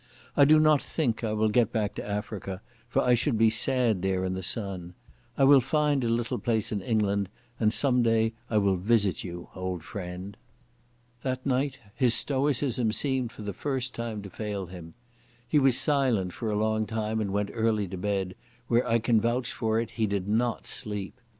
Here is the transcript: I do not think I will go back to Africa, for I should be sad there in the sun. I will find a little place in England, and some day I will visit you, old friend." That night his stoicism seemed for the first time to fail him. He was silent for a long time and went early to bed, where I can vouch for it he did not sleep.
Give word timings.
I 0.35 0.45
do 0.45 0.59
not 0.59 0.81
think 0.81 1.23
I 1.23 1.33
will 1.33 1.49
go 1.49 1.63
back 1.63 1.93
to 1.93 2.09
Africa, 2.09 2.63
for 2.89 3.03
I 3.03 3.13
should 3.13 3.37
be 3.37 3.51
sad 3.51 4.01
there 4.01 4.25
in 4.25 4.33
the 4.33 4.41
sun. 4.41 4.95
I 5.37 5.43
will 5.43 5.61
find 5.61 6.03
a 6.03 6.09
little 6.09 6.39
place 6.39 6.71
in 6.71 6.81
England, 6.81 7.29
and 7.59 7.71
some 7.71 8.01
day 8.01 8.33
I 8.49 8.57
will 8.57 8.77
visit 8.77 9.23
you, 9.23 9.49
old 9.53 9.83
friend." 9.83 10.35
That 11.21 11.45
night 11.45 11.77
his 11.93 12.15
stoicism 12.15 12.91
seemed 12.91 13.31
for 13.31 13.43
the 13.43 13.53
first 13.53 13.93
time 13.93 14.23
to 14.23 14.31
fail 14.31 14.65
him. 14.65 14.95
He 15.47 15.59
was 15.59 15.77
silent 15.77 16.33
for 16.33 16.49
a 16.49 16.57
long 16.57 16.87
time 16.87 17.21
and 17.21 17.31
went 17.31 17.51
early 17.53 17.87
to 17.89 17.97
bed, 17.99 18.33
where 18.67 18.87
I 18.87 18.97
can 18.97 19.21
vouch 19.21 19.51
for 19.53 19.79
it 19.79 19.91
he 19.91 20.07
did 20.07 20.27
not 20.27 20.65
sleep. 20.65 21.13